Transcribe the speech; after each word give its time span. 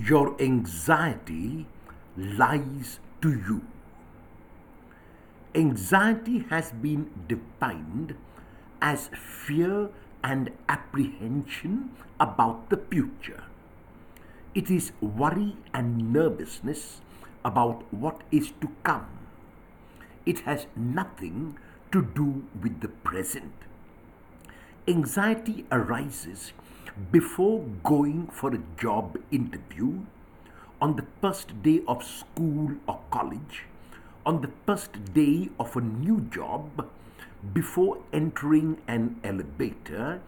Your 0.00 0.34
anxiety 0.40 1.66
lies 2.16 3.00
to 3.20 3.28
you. 3.28 3.60
Anxiety 5.54 6.46
has 6.48 6.72
been 6.72 7.10
defined 7.28 8.16
as 8.80 9.10
fear 9.12 9.90
and 10.24 10.52
apprehension 10.70 11.90
about 12.18 12.70
the 12.70 12.78
future. 12.78 13.44
It 14.54 14.70
is 14.70 14.92
worry 15.02 15.58
and 15.74 16.10
nervousness 16.10 17.02
about 17.44 17.84
what 17.92 18.22
is 18.32 18.52
to 18.62 18.70
come. 18.82 19.06
It 20.24 20.40
has 20.40 20.66
nothing 20.74 21.58
to 21.92 22.00
do 22.00 22.44
with 22.62 22.80
the 22.80 22.88
present. 22.88 23.52
Anxiety 24.88 25.66
arises 25.70 26.52
before 27.10 27.64
going 27.84 28.26
for 28.28 28.54
a 28.54 28.62
job 28.78 29.18
interview, 29.30 30.00
on 30.80 30.96
the 30.96 31.06
first 31.20 31.62
day 31.62 31.82
of 31.86 32.02
school 32.02 32.72
or 32.88 33.00
college, 33.10 33.64
on 34.24 34.40
the 34.40 34.50
first 34.66 35.12
day 35.14 35.48
of 35.58 35.76
a 35.76 35.80
new 35.80 36.20
job, 36.32 36.88
before 37.52 37.98
entering 38.12 38.78
an 38.86 39.18
elevator, 39.24 40.20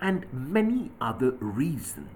and 0.00 0.26
many 0.32 0.90
other 1.00 1.30
reasons. 1.40 2.08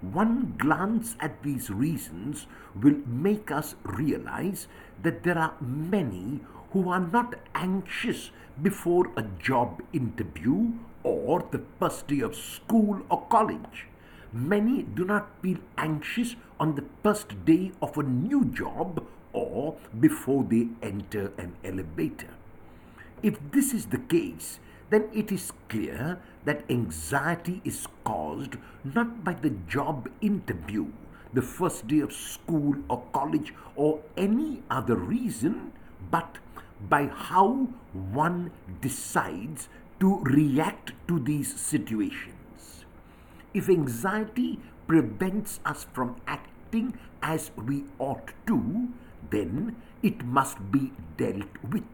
One 0.00 0.54
glance 0.58 1.16
at 1.20 1.42
these 1.42 1.70
reasons 1.70 2.46
will 2.80 2.98
make 3.06 3.50
us 3.50 3.74
realize 3.84 4.68
that 5.02 5.24
there 5.24 5.38
are 5.38 5.54
many 5.60 6.40
who 6.70 6.90
are 6.90 7.00
not 7.00 7.34
anxious 7.54 8.30
before 8.62 9.10
a 9.16 9.22
job 9.22 9.82
interview 9.92 10.72
or 11.08 11.44
the 11.50 11.62
first 11.78 12.06
day 12.06 12.20
of 12.20 12.36
school 12.36 13.02
or 13.10 13.22
college. 13.28 13.86
Many 14.32 14.82
do 14.82 15.04
not 15.04 15.30
feel 15.42 15.58
anxious 15.76 16.36
on 16.60 16.74
the 16.74 16.84
first 17.02 17.44
day 17.44 17.72
of 17.80 17.96
a 17.96 18.02
new 18.02 18.44
job 18.44 19.04
or 19.32 19.76
before 19.98 20.44
they 20.44 20.68
enter 20.82 21.32
an 21.38 21.54
elevator. 21.64 22.34
If 23.22 23.38
this 23.52 23.72
is 23.72 23.86
the 23.86 23.98
case, 23.98 24.60
then 24.90 25.08
it 25.12 25.32
is 25.32 25.52
clear 25.68 26.18
that 26.44 26.64
anxiety 26.70 27.60
is 27.64 27.86
caused 28.04 28.56
not 28.84 29.24
by 29.24 29.34
the 29.34 29.50
job 29.50 30.08
interview, 30.20 30.86
the 31.32 31.42
first 31.42 31.88
day 31.88 32.00
of 32.00 32.12
school 32.12 32.76
or 32.88 33.02
college, 33.12 33.52
or 33.76 34.00
any 34.16 34.62
other 34.70 34.96
reason, 34.96 35.72
but 36.10 36.38
by 36.88 37.06
how 37.06 37.68
one 37.92 38.50
decides 38.80 39.68
to 40.00 40.20
react 40.20 40.92
to 41.08 41.18
these 41.18 41.54
situations. 41.58 42.84
If 43.52 43.68
anxiety 43.68 44.60
prevents 44.86 45.60
us 45.64 45.86
from 45.92 46.16
acting 46.26 46.98
as 47.22 47.50
we 47.56 47.84
ought 47.98 48.32
to, 48.46 48.88
then 49.30 49.76
it 50.02 50.24
must 50.24 50.70
be 50.70 50.92
dealt 51.16 51.48
with. 51.68 51.84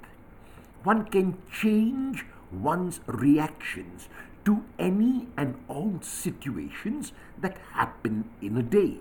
One 0.83 1.07
can 1.07 1.39
change 1.51 2.27
one's 2.53 3.01
reactions 3.07 4.09
to 4.45 4.63
any 4.79 5.29
and 5.37 5.57
all 5.69 5.99
situations 6.03 7.13
that 7.41 7.57
happen 7.73 8.29
in 8.43 8.59
a 8.59 8.63
day. 8.63 8.99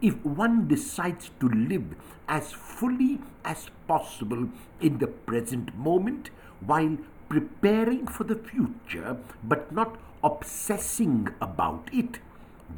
If 0.00 0.24
one 0.24 0.68
decides 0.68 1.30
to 1.40 1.48
live 1.48 1.96
as 2.28 2.52
fully 2.52 3.18
as 3.44 3.68
possible 3.88 4.48
in 4.80 4.98
the 4.98 5.08
present 5.08 5.76
moment 5.76 6.30
while 6.64 6.96
preparing 7.30 8.06
for 8.06 8.24
the 8.24 8.34
future 8.34 9.16
but 9.42 9.72
not 9.72 9.96
obsessing 10.22 11.28
about 11.40 11.88
it, 11.92 12.18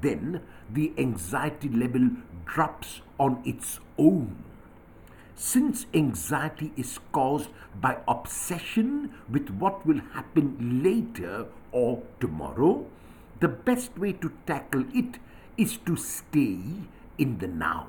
then 0.00 0.42
the 0.70 0.92
anxiety 0.96 1.68
level 1.68 2.10
drops 2.44 3.00
on 3.18 3.42
its 3.44 3.80
own. 3.98 4.44
Since 5.34 5.86
anxiety 5.94 6.72
is 6.76 7.00
caused 7.10 7.48
by 7.80 7.96
obsession 8.06 9.12
with 9.28 9.48
what 9.50 9.84
will 9.86 10.00
happen 10.12 10.82
later 10.84 11.46
or 11.72 12.02
tomorrow, 12.20 12.86
the 13.40 13.48
best 13.48 13.98
way 13.98 14.12
to 14.12 14.30
tackle 14.46 14.84
it 14.94 15.18
is 15.56 15.78
to 15.78 15.96
stay 15.96 16.60
in 17.18 17.38
the 17.38 17.48
now. 17.48 17.88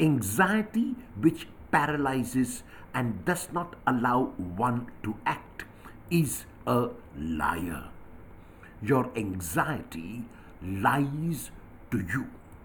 Anxiety, 0.00 0.96
which 1.20 1.46
paralyzes 1.74 2.62
and 2.94 3.24
does 3.24 3.48
not 3.52 3.74
allow 3.84 4.26
one 4.64 4.86
to 5.02 5.16
act, 5.26 5.64
is 6.08 6.46
a 6.66 6.90
liar. 7.18 7.88
Your 8.80 9.10
anxiety 9.16 10.24
lies 10.62 11.50
to 11.90 11.98
you. 11.98 12.26